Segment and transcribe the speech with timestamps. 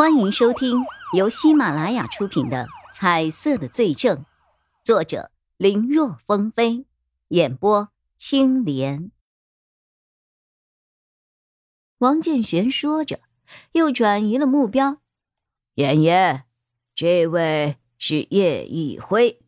[0.00, 4.16] 欢迎收听由喜马拉雅出品的《彩色的罪证》，
[4.82, 6.86] 作者林若风飞，
[7.28, 9.12] 演播青莲。
[11.98, 13.20] 王建玄说着，
[13.72, 15.02] 又转移了目标。
[15.74, 16.44] 妍妍，
[16.94, 19.42] 这位是叶一辉，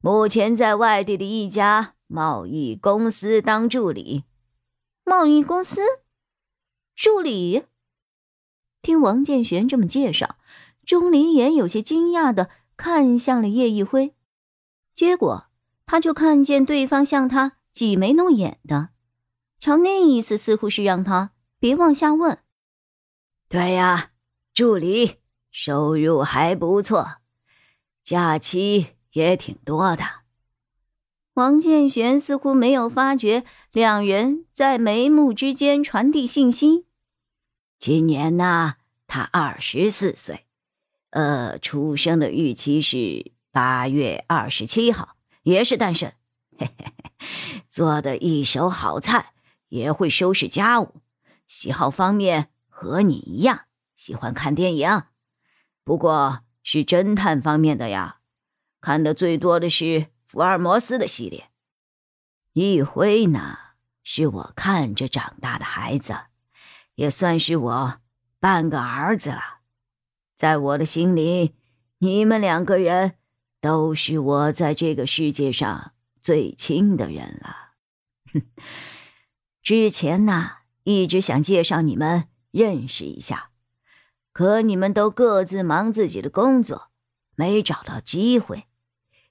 [0.00, 4.24] 目前在外地的一家贸易公司当助理。
[5.04, 5.80] 贸易公司
[6.96, 7.66] 助理。
[8.82, 10.36] 听王建玄这么介绍，
[10.86, 14.14] 钟离言有些惊讶的看向了叶一辉，
[14.94, 15.46] 结果
[15.86, 18.90] 他就看见对方向他挤眉弄眼的，
[19.58, 22.38] 瞧那意思似乎是让他别往下问。
[23.48, 24.12] 对呀，
[24.54, 25.16] 助理
[25.50, 27.16] 收入还不错，
[28.02, 30.04] 假期也挺多的。
[31.34, 36.86] 王建玄似乎没有发觉两人在眉目之间传递信息。
[37.80, 38.74] 今年呢，
[39.06, 40.44] 他二十四岁，
[41.12, 46.12] 呃，出生的日期是八月二十七号，也是单身。
[46.58, 49.32] 嘿嘿嘿，做的一手好菜，
[49.70, 51.00] 也会收拾家务。
[51.46, 53.62] 喜好方面和你一样，
[53.96, 55.04] 喜欢看电影，
[55.82, 58.18] 不过是侦探方面的呀。
[58.82, 61.48] 看的最多的是福尔摩斯的系列。
[62.52, 63.56] 一辉呢，
[64.02, 66.14] 是我看着长大的孩子。
[67.00, 68.00] 也算是我
[68.40, 69.60] 半个儿子了，
[70.36, 71.54] 在我的心里，
[71.96, 73.14] 你们两个人
[73.58, 77.56] 都是我在这个世界上最亲的人了。
[78.34, 78.42] 哼，
[79.64, 83.48] 之前呢，一直想介绍你们认识一下，
[84.34, 86.90] 可你们都各自忙自己的工作，
[87.34, 88.66] 没找到机会。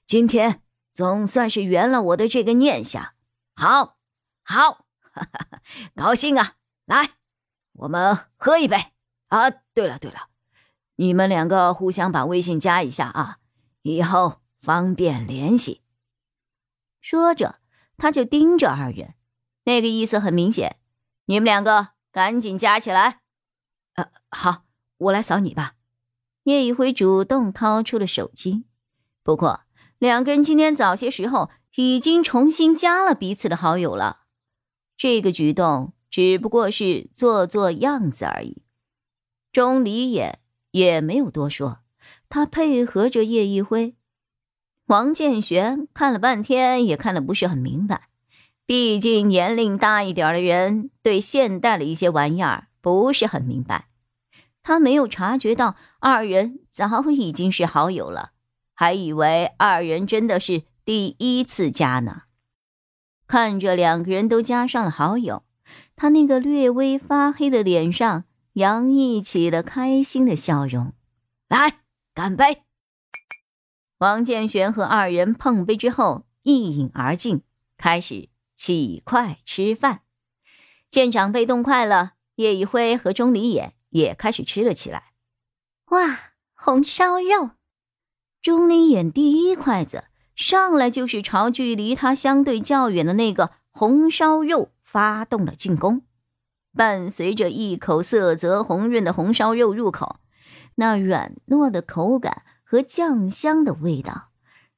[0.06, 0.60] 今天
[0.92, 3.12] 总算是圆了我的这个念想。
[3.54, 3.96] 好，
[4.42, 5.60] 好，哈哈，
[5.94, 6.54] 高兴啊！
[6.86, 7.19] 来。
[7.80, 8.76] 我们喝一杯
[9.28, 9.48] 啊！
[9.72, 10.28] 对了对了，
[10.96, 13.38] 你们两个互相把微信加一下啊，
[13.80, 15.80] 以后方便联系。
[17.00, 17.58] 说着，
[17.96, 19.14] 他就盯着二人，
[19.64, 20.76] 那个意思很明显，
[21.24, 23.20] 你们两个赶紧加起来。
[23.94, 24.64] 呃，好，
[24.98, 25.76] 我来扫你吧。
[26.42, 28.66] 叶一辉主动掏出了手机，
[29.22, 29.62] 不过
[29.98, 34.24] 两个人今天早些时候已经重新加了彼此的好友了，
[34.98, 35.94] 这个举动。
[36.10, 38.62] 只不过是做做样子而已。
[39.52, 40.38] 钟离也
[40.72, 41.78] 也没有多说，
[42.28, 43.94] 他配合着叶一辉。
[44.86, 48.08] 王建玄看了半天，也看得不是很明白。
[48.66, 53.88] 毕竟年龄大一点的人，对现代的一些玩意儿不是很明白。
[54.62, 58.32] 他没有察觉到二人早已经是好友了，
[58.74, 62.22] 还以为二人真的是第一次加呢。
[63.26, 65.42] 看着两个人都加上了好友。
[66.00, 68.24] 他那个略微发黑的脸上
[68.54, 70.94] 洋溢起了开心的笑容。
[71.46, 71.80] 来，
[72.14, 72.62] 干杯！
[73.98, 77.42] 王建玄和二人碰杯之后一饮而尽，
[77.76, 80.00] 开始起筷吃饭。
[80.88, 85.12] 见长辈动筷了，叶一辉和钟离眼也开始吃了起来。
[85.90, 86.18] 哇，
[86.54, 87.50] 红烧肉！
[88.40, 94.70] 钟离眼第一筷子上来就是朝距离他相对较远的那个红烧肉。
[94.92, 96.02] 发动了进攻，
[96.74, 100.16] 伴随着一口色泽红润的红烧肉入口，
[100.74, 104.30] 那软糯的口感和酱香的味道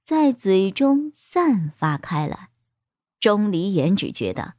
[0.05, 2.51] 在嘴中散发开来。
[3.19, 4.53] 钟离言只觉得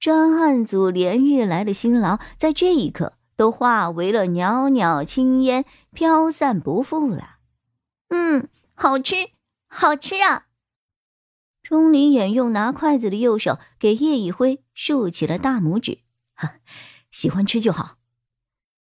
[0.00, 7.36] 专案组连日来的辛劳，在这一刻都化为了袅袅青烟，飘散不复了。
[8.08, 9.16] 嗯，好吃，
[9.68, 10.43] 好吃啊！
[11.64, 16.00] 钟离眼用拿筷子的右手给叶一辉竖起了大拇指，
[16.34, 16.56] 哈，
[17.10, 17.96] 喜欢吃就好。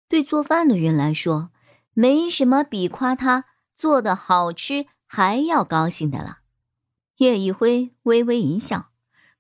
[0.08, 1.52] 对做饭的人来说，
[1.94, 6.38] 没什么比夸他做的好吃还要高兴的了。
[7.18, 8.90] 叶一辉微微一笑，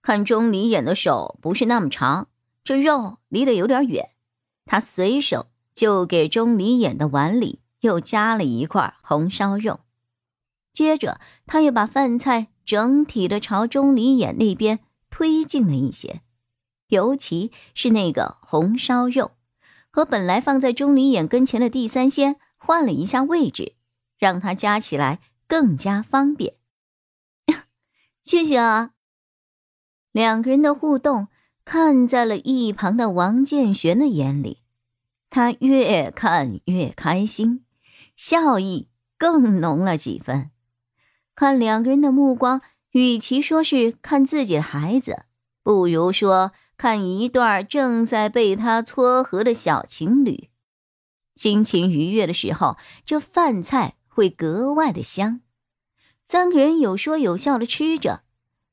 [0.00, 2.28] 看钟离眼的手不是那么长，
[2.62, 4.10] 这肉离得有点远，
[4.64, 9.80] 他随手就给钟离眼的碗里又加了一块红烧肉，
[10.72, 12.50] 接着他又把饭菜。
[12.64, 14.80] 整体的朝钟离眼那边
[15.10, 16.22] 推进了一些，
[16.88, 19.32] 尤其是那个红烧肉，
[19.90, 23.74] 和本来放在钟离眼跟前的地三鲜换了一下位置，
[24.18, 26.54] 让他夹起来更加方便。
[28.22, 28.92] 谢谢啊！
[30.12, 31.26] 两个人的互动
[31.64, 34.58] 看在了一旁的王建玄的眼里，
[35.28, 37.64] 他越看越开心，
[38.14, 38.88] 笑意
[39.18, 40.50] 更浓了几分。
[41.42, 42.62] 看两个人的目光，
[42.92, 45.24] 与其说是看自己的孩子，
[45.64, 50.50] 不如说看一对正在被他撮合的小情侣。
[51.34, 55.40] 心情愉悦的时候，这饭菜会格外的香。
[56.24, 58.22] 三个人有说有笑的吃着，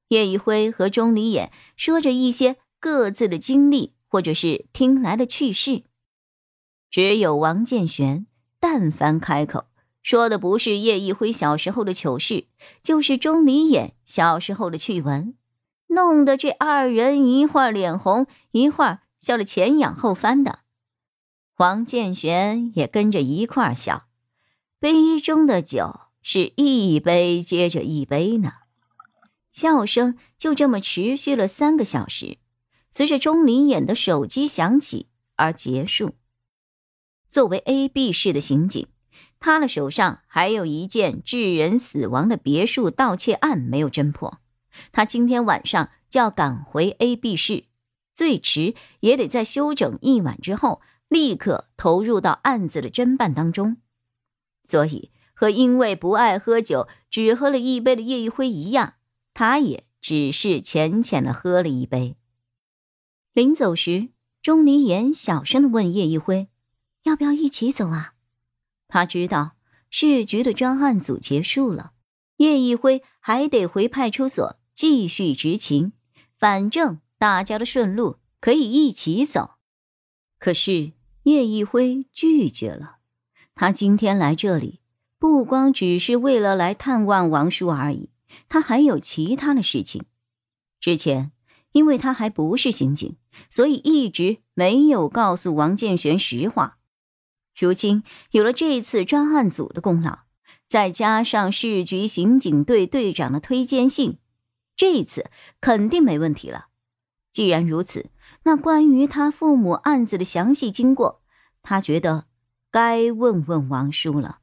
[0.09, 5.85] 叶一辉和钟离眼说着一些各自的经历，或者是听来的趣事。
[6.91, 8.27] 只有王建玄，
[8.59, 9.65] 但凡开口
[10.01, 12.47] 说的不是叶一辉小时候的糗事，
[12.81, 15.35] 就是钟离眼小时候的趣闻，
[15.87, 20.59] 弄得这二人一会儿脸红，一会儿笑得前仰后翻的。
[21.53, 24.05] 黄建玄也跟着一块儿笑，
[24.79, 28.53] 杯中的酒是一杯接着一杯呢。
[29.51, 32.37] 笑声就这么持续了三个小时，
[32.89, 36.15] 随着钟离眼的手机响起而结束。
[37.27, 38.87] 作为 A、B 市的刑警，
[39.39, 44.39] 他的手上还有一件致人死亡的别墅盗窃案没有侦破。
[44.91, 47.65] 他今天晚上就要赶回 A、B 市，
[48.13, 53.77] 最迟也得在休整一晚之后，立刻投入到案子的侦办当中。
[54.63, 58.95] 所以，和因为不爱喝酒只喝了一杯的叶一辉一样，
[59.33, 62.17] 他也只是浅浅的喝了一杯。
[63.33, 64.09] 临走时，
[64.41, 66.49] 钟离言小声的问叶一辉。
[67.03, 68.13] 要不要一起走啊？
[68.89, 69.51] 他知道
[69.89, 71.91] 市局的专案组结束了，
[72.37, 75.93] 叶一辉还得回派出所继续执勤。
[76.37, 79.51] 反正大家的顺路可以一起走。
[80.39, 80.93] 可是
[81.23, 82.97] 叶一辉拒绝了。
[83.53, 84.79] 他今天来这里，
[85.19, 88.09] 不光只是为了来探望王叔而已，
[88.47, 90.05] 他还有其他的事情。
[90.79, 91.31] 之前
[91.73, 93.17] 因为他还不是刑警，
[93.49, 96.78] 所以一直没有告诉王建玄实话。
[97.59, 100.19] 如今有了这次专案组的功劳，
[100.69, 104.17] 再加上市局刑警队队长的推荐信，
[104.77, 105.29] 这一次
[105.59, 106.67] 肯定没问题了。
[107.33, 108.11] 既然如此，
[108.43, 111.21] 那关于他父母案子的详细经过，
[111.61, 112.27] 他觉得
[112.71, 114.39] 该问问王叔了。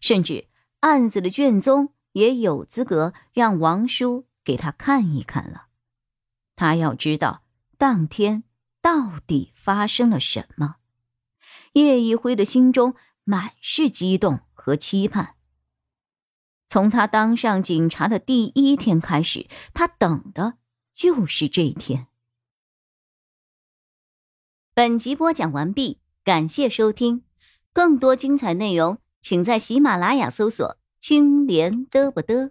[0.00, 0.48] 甚至
[0.80, 5.66] 案子的卷宗也有资格让王叔给他看一看了。
[6.56, 7.44] 他要知道
[7.76, 8.42] 当天
[8.82, 10.74] 到底发生了什么。
[11.72, 12.94] 叶一辉的心中
[13.24, 15.34] 满是激动和期盼。
[16.68, 20.58] 从他当上警察的第一天开始，他等的
[20.92, 22.08] 就是这一天。
[24.74, 27.24] 本集播讲完毕，感谢收听，
[27.72, 32.50] 更多精彩内容，请在喜马拉雅搜索“青莲嘚不嘚”。